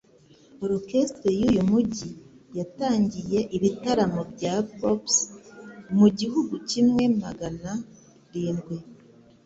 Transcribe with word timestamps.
Orchestre 0.65 1.27
yuyu 1.39 1.61
mujyi 1.71 2.09
yatangiye 2.57 3.39
ibitaramo 3.57 4.21
bya 4.33 4.55
Pops 4.77 5.15
mu 5.97 6.07
gihumbi 6.17 6.55
kimwe 6.69 7.03
Magana 7.23 7.71
rindwi 8.33 8.77